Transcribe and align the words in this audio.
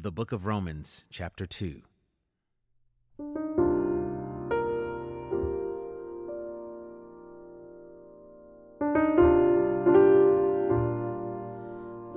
the 0.00 0.12
book 0.12 0.30
of 0.30 0.46
Romans, 0.46 1.04
chapter 1.10 1.44
2. 1.44 1.82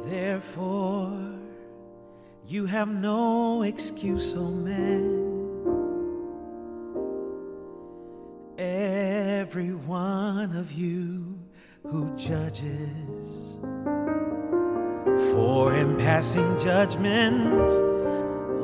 Therefore, 0.06 1.40
you 2.46 2.68
have 2.68 2.88
no 2.88 3.64
excuse, 3.64 4.36
O 4.36 4.44
man. 4.52 5.18
Every 8.60 9.74
one 9.74 10.56
of 10.56 10.72
you 10.72 11.40
who 11.82 12.16
judges. 12.16 13.58
For 15.32 15.74
in 15.74 15.96
passing 15.96 16.60
judgment 16.60 17.72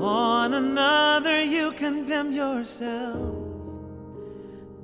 on 0.03 0.53
another, 0.53 1.41
you 1.41 1.71
condemn 1.71 2.33
yourself. 2.33 3.35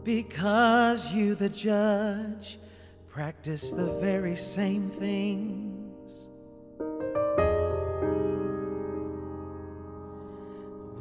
Because 0.05 1.14
you, 1.14 1.36
the 1.36 1.50
judge, 1.50 2.58
practice 3.10 3.74
the 3.74 3.91
very 4.00 4.38
same 4.38 4.90
things. 4.91 5.74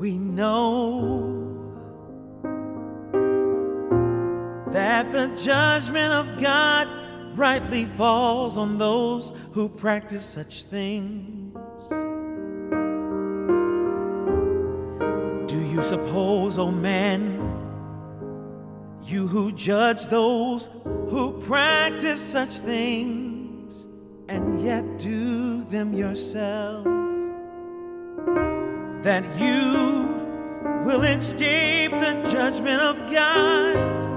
We 0.00 0.18
know 0.18 1.62
that 4.72 5.12
the 5.12 5.28
judgment 5.36 6.12
of 6.12 6.40
God 6.40 7.01
rightly 7.34 7.84
falls 7.84 8.56
on 8.56 8.78
those 8.78 9.32
who 9.52 9.68
practice 9.68 10.24
such 10.24 10.64
things. 10.64 11.54
Do 15.50 15.60
you 15.60 15.82
suppose, 15.82 16.58
O 16.58 16.68
oh 16.68 16.70
man, 16.70 17.38
you 19.02 19.26
who 19.26 19.52
judge 19.52 20.06
those 20.06 20.68
who 20.84 21.40
practice 21.40 22.20
such 22.20 22.50
things 22.50 23.86
and 24.28 24.62
yet 24.62 24.98
do 24.98 25.64
them 25.64 25.92
yourself, 25.92 26.84
that 29.02 29.24
you 29.38 30.84
will 30.84 31.02
escape 31.02 31.90
the 31.92 32.30
judgment 32.30 32.80
of 32.80 33.10
God? 33.10 34.11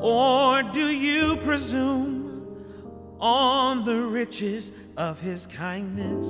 Or 0.00 0.62
do 0.62 0.90
you 0.90 1.36
presume 1.38 2.28
on 3.20 3.84
the 3.84 4.00
riches 4.02 4.70
of 4.96 5.20
his 5.20 5.46
kindness 5.46 6.26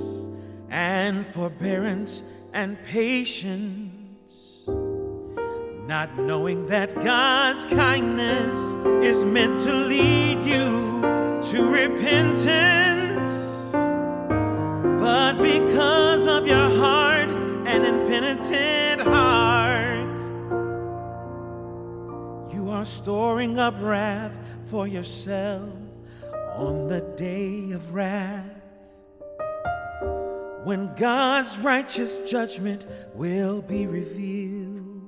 and 0.69 1.25
forbearance 1.27 2.23
and 2.53 2.83
patience, 2.85 3.91
not 5.87 6.17
knowing 6.17 6.65
that 6.67 6.95
God's 6.95 7.65
kindness 7.65 8.59
is 9.05 9.23
meant 9.23 9.59
to 9.61 9.73
lead 9.73 10.43
you 10.43 11.01
to 11.51 11.71
repentance? 11.71 12.68
Storing 23.09 23.57
up 23.57 23.73
wrath 23.79 24.37
for 24.67 24.87
yourself 24.87 25.73
on 26.53 26.85
the 26.85 27.01
day 27.17 27.71
of 27.71 27.91
wrath. 27.91 28.45
When 30.63 30.93
God's 30.93 31.57
righteous 31.57 32.19
judgment 32.29 32.85
will 33.15 33.63
be 33.63 33.87
revealed, 33.87 35.01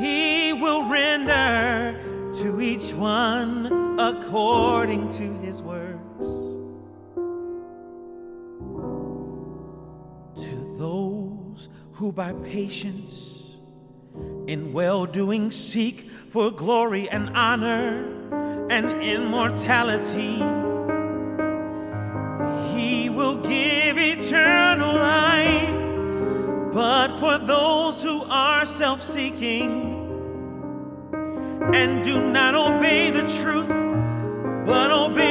He 0.00 0.52
will 0.52 0.88
render 0.88 1.96
to 2.42 2.60
each 2.60 2.92
one 2.94 4.00
according 4.00 5.10
to 5.10 5.32
his 5.38 5.62
works. 5.62 6.26
To 10.42 10.76
those 10.76 11.68
who 11.92 12.10
by 12.10 12.32
patience 12.32 13.39
in 14.46 14.72
well 14.72 15.06
doing 15.06 15.50
seek 15.50 16.10
for 16.30 16.50
glory 16.50 17.08
and 17.08 17.30
honor 17.36 18.04
and 18.70 19.02
immortality. 19.02 20.36
He 22.74 23.10
will 23.10 23.36
give 23.42 23.98
eternal 23.98 24.94
life, 24.94 26.72
but 26.72 27.08
for 27.18 27.38
those 27.38 28.02
who 28.02 28.22
are 28.24 28.64
self 28.66 29.02
seeking 29.02 29.90
and 31.74 32.02
do 32.02 32.30
not 32.30 32.54
obey 32.54 33.10
the 33.10 33.26
truth, 33.42 33.68
but 34.66 34.90
obey 34.90 35.29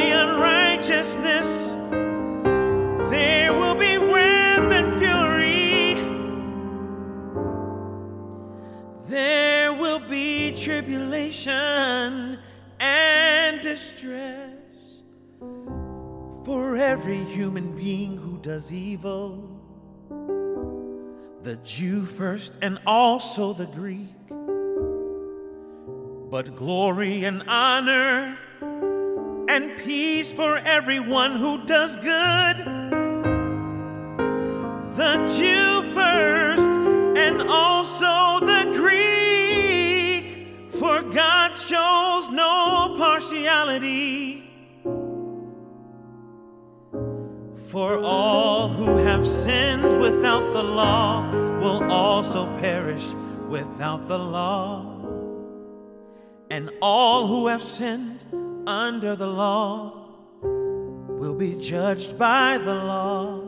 every 17.09 17.23
human 17.33 17.75
being 17.75 18.15
who 18.17 18.37
does 18.37 18.71
evil, 18.71 19.49
the 21.41 21.55
Jew 21.63 22.05
first 22.05 22.55
and 22.61 22.77
also 22.85 23.51
the 23.51 23.65
Greek. 23.65 24.27
But 26.29 26.55
glory 26.55 27.23
and 27.25 27.41
honor 27.47 28.37
and 28.61 29.75
peace 29.79 30.31
for 30.31 30.57
everyone 30.57 31.37
who 31.37 31.65
does 31.65 31.95
good. 31.95 32.57
The 34.95 35.15
Jew 35.35 35.81
first 35.95 36.69
and 37.17 37.41
also 37.41 38.45
the 38.45 38.71
Greek. 38.75 40.45
For 40.73 41.01
God 41.01 41.55
shows 41.57 42.29
no 42.29 42.93
partiality. 42.99 44.48
For 47.69 47.99
all 48.03 48.67
who 48.67 48.97
have 48.97 49.27
sinned 49.27 50.01
without 50.01 50.53
the 50.53 50.63
law 50.63 51.29
will 51.59 51.83
also 51.91 52.47
perish 52.57 53.13
without 53.47 54.07
the 54.07 54.17
law. 54.17 54.85
And 56.49 56.71
all 56.81 57.27
who 57.27 57.45
have 57.45 57.61
sinned 57.61 58.23
under 58.65 59.15
the 59.15 59.27
law 59.27 59.93
will 60.41 61.35
be 61.35 61.61
judged 61.61 62.17
by 62.17 62.57
the 62.57 62.73
law. 62.73 63.41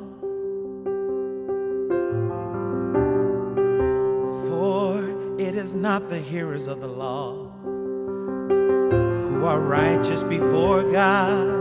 For 4.49 5.39
it 5.39 5.55
is 5.55 5.73
not 5.73 6.09
the 6.09 6.19
hearers 6.19 6.67
of 6.67 6.79
the 6.79 6.87
law 6.87 7.49
who 8.47 9.45
are 9.45 9.59
righteous 9.59 10.21
before 10.21 10.83
God, 10.91 11.60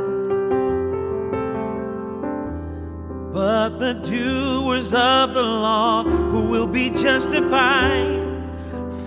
but 3.33 3.79
the 3.79 3.95
doers 3.95 4.93
of 4.93 5.35
the 5.35 5.43
law 5.43 6.03
who 6.03 6.51
will 6.51 6.67
be 6.67 6.91
justified. 6.91 8.27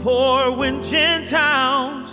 For 0.01 0.55
when 0.55 0.83
Gentiles 0.83 2.09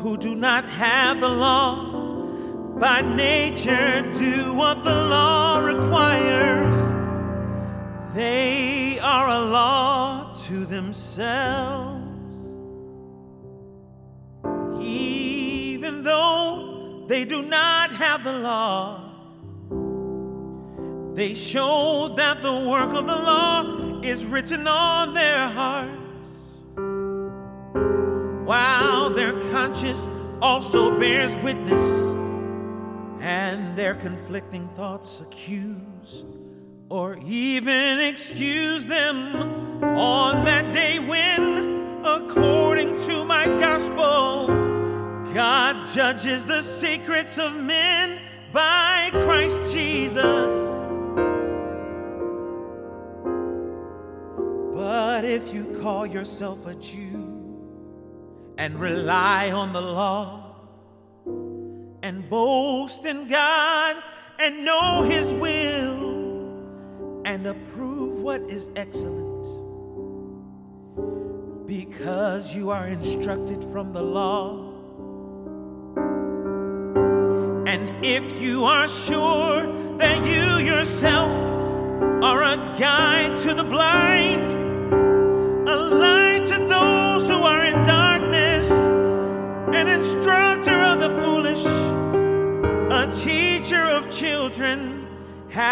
who 0.00 0.16
do 0.16 0.34
not 0.34 0.64
have 0.64 1.20
the 1.20 1.28
law 1.28 2.78
by 2.78 3.00
nature 3.02 4.02
do 4.12 4.54
what 4.54 4.82
the 4.84 4.94
law 4.94 5.58
requires, 5.58 6.76
they 8.14 8.98
are 9.00 9.28
a 9.28 9.40
law 9.40 10.32
to 10.44 10.64
themselves. 10.64 12.02
Even 14.80 16.02
though 16.02 17.04
they 17.08 17.24
do 17.24 17.42
not 17.42 17.92
have 17.92 18.24
the 18.24 18.32
law, 18.32 19.15
they 21.16 21.32
show 21.34 22.12
that 22.14 22.42
the 22.42 22.52
work 22.52 22.90
of 22.90 23.06
the 23.06 23.16
law 23.16 24.02
is 24.02 24.26
written 24.26 24.68
on 24.68 25.14
their 25.14 25.48
hearts, 25.48 26.60
while 28.44 29.08
their 29.08 29.32
conscience 29.50 30.06
also 30.42 30.98
bears 31.00 31.34
witness, 31.36 31.80
and 33.22 33.74
their 33.78 33.94
conflicting 33.94 34.68
thoughts 34.76 35.22
accuse 35.22 36.26
or 36.90 37.18
even 37.24 37.98
excuse 37.98 38.84
them 38.84 39.34
on 39.82 40.44
that 40.44 40.74
day 40.74 40.98
when, 40.98 42.04
according 42.04 42.94
to 42.98 43.24
my 43.24 43.46
gospel, 43.58 44.48
God 45.32 45.86
judges 45.94 46.44
the 46.44 46.60
secrets 46.60 47.38
of 47.38 47.56
men 47.56 48.20
by 48.52 49.10
if 55.26 55.52
you 55.52 55.78
call 55.82 56.06
yourself 56.06 56.66
a 56.66 56.74
Jew 56.76 57.36
and 58.58 58.78
rely 58.80 59.50
on 59.50 59.72
the 59.72 59.80
law 59.80 60.56
and 62.02 62.28
boast 62.30 63.04
in 63.04 63.28
God 63.28 63.96
and 64.38 64.64
know 64.64 65.02
His 65.02 65.32
will 65.32 67.22
and 67.24 67.46
approve 67.46 68.20
what 68.20 68.40
is 68.42 68.70
excellent 68.76 69.26
because 71.66 72.54
you 72.54 72.70
are 72.70 72.86
instructed 72.86 73.62
from 73.72 73.92
the 73.92 74.02
law. 74.02 74.62
And 77.66 78.06
if 78.06 78.40
you 78.40 78.64
are 78.64 78.88
sure 78.88 79.66
that 79.98 80.18
you 80.24 80.64
yourself 80.64 81.30
are 82.22 82.42
a 82.44 82.56
guide 82.78 83.36
to 83.38 83.54
the 83.54 83.64
blind, 83.64 84.65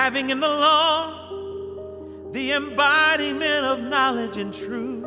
having 0.05 0.29
in 0.29 0.39
the 0.39 0.47
law 0.47 1.31
the 2.31 2.53
embodiment 2.53 3.65
of 3.65 3.81
knowledge 3.81 4.37
and 4.37 4.53
truth. 4.53 5.03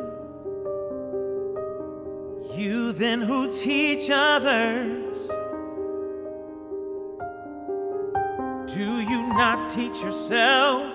You 2.57 2.93
then 2.93 3.21
who 3.21 3.51
teach 3.51 4.09
others, 4.11 5.27
do 8.73 9.01
you 9.11 9.21
not 9.37 9.69
teach 9.69 10.01
yourself? 10.01 10.91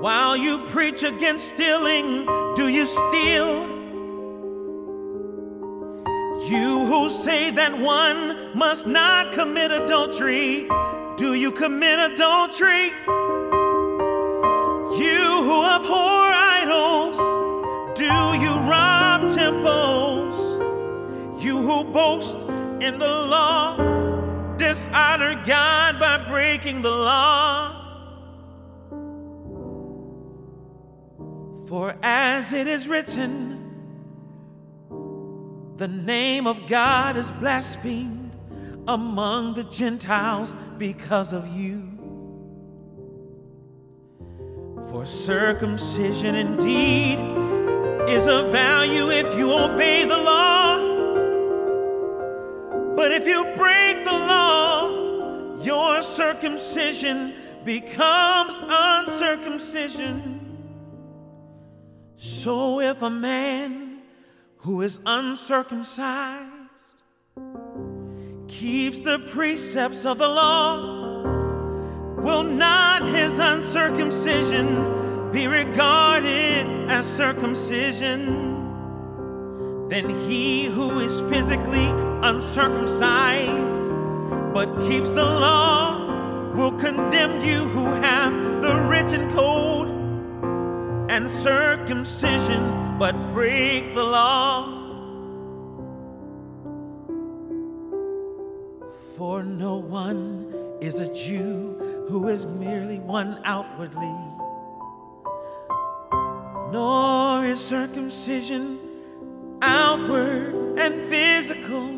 While 0.00 0.38
you 0.38 0.60
preach 0.60 1.02
against 1.02 1.48
stealing, 1.48 2.24
do 2.54 2.68
you 2.68 2.86
steal? 2.86 3.68
You 6.48 6.86
who 6.86 7.10
say 7.10 7.50
that 7.50 7.78
one 7.78 8.56
must 8.56 8.86
not 8.86 9.34
commit 9.34 9.70
adultery, 9.70 10.66
do 11.16 11.32
you 11.34 11.50
commit 11.50 11.98
adultery? 12.12 12.92
You 14.98 15.42
who 15.42 15.64
abhor 15.64 16.30
idols, 16.32 17.16
do 17.96 18.04
you 18.04 18.50
rob 18.68 19.28
temples? 19.34 20.34
You 21.42 21.62
who 21.62 21.84
boast 21.84 22.40
in 22.82 22.98
the 22.98 23.06
law, 23.06 23.76
dishonor 24.58 25.42
God 25.46 25.98
by 25.98 26.18
breaking 26.28 26.82
the 26.82 26.90
law. 26.90 27.72
For 31.66 31.96
as 32.02 32.52
it 32.52 32.68
is 32.68 32.86
written, 32.86 33.54
the 35.78 35.88
name 35.88 36.46
of 36.46 36.66
God 36.68 37.16
is 37.16 37.30
blasphemed 37.30 38.25
among 38.88 39.54
the 39.54 39.64
Gentiles 39.64 40.54
because 40.78 41.32
of 41.32 41.48
you. 41.48 41.92
For 44.90 45.04
circumcision 45.04 46.34
indeed 46.34 47.18
is 48.08 48.26
of 48.28 48.52
value 48.52 49.10
if 49.10 49.36
you 49.36 49.52
obey 49.52 50.04
the 50.04 50.16
law. 50.16 50.76
But 52.94 53.12
if 53.12 53.26
you 53.26 53.44
break 53.56 54.04
the 54.04 54.12
law, 54.12 55.56
your 55.60 56.02
circumcision 56.02 57.34
becomes 57.64 58.54
uncircumcision. 58.62 60.36
So 62.16 62.80
if 62.80 63.02
a 63.02 63.10
man 63.10 64.02
who 64.58 64.82
is 64.82 65.00
uncircumcised 65.04 66.55
keeps 68.66 69.00
the 69.02 69.20
precepts 69.30 70.04
of 70.04 70.18
the 70.18 70.26
law, 70.26 71.22
will 72.16 72.42
not 72.42 73.00
his 73.06 73.38
uncircumcision 73.38 75.30
be 75.30 75.46
regarded 75.46 76.66
as 76.90 77.06
circumcision? 77.06 78.26
Then 79.88 80.10
he 80.28 80.64
who 80.64 80.98
is 80.98 81.20
physically 81.30 81.86
uncircumcised 82.24 83.88
but 84.52 84.66
keeps 84.88 85.12
the 85.12 85.22
law 85.22 86.52
will 86.56 86.72
condemn 86.72 87.40
you 87.46 87.68
who 87.68 87.84
have 87.84 88.32
the 88.62 88.74
written 88.90 89.32
code 89.32 89.86
and 91.08 91.30
circumcision 91.30 92.98
but 92.98 93.14
break 93.32 93.94
the 93.94 94.02
law. 94.02 94.75
For 99.16 99.42
no 99.42 99.76
one 99.78 100.76
is 100.82 101.00
a 101.00 101.10
Jew 101.14 102.06
who 102.06 102.28
is 102.28 102.44
merely 102.44 102.98
one 102.98 103.40
outwardly, 103.44 104.14
nor 106.70 107.46
is 107.46 107.58
circumcision 107.58 108.78
outward 109.62 110.78
and 110.78 111.02
physical, 111.08 111.88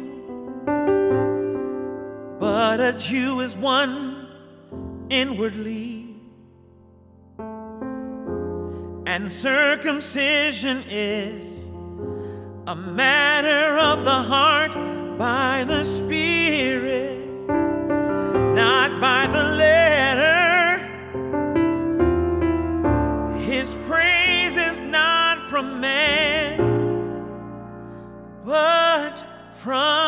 but 2.38 2.79
a 2.79 2.93
Jew 2.97 3.41
is 3.41 3.56
one 3.56 4.29
inwardly. 5.11 6.15
And 9.09 9.32
circumcision 9.32 10.85
is 10.88 11.65
a 12.69 12.76
matter 12.76 13.76
of 13.76 14.05
the 14.05 14.23
heart 14.23 14.75
by 15.19 15.65
the 15.65 15.82
Spirit, 15.82 16.38
by 19.00 19.28
the 19.28 19.44
letter. 19.44 20.78
His 23.38 23.76
praise 23.86 24.56
is 24.56 24.80
not 24.80 25.38
from 25.48 25.80
man, 25.80 26.58
but 28.44 29.24
from 29.54 30.07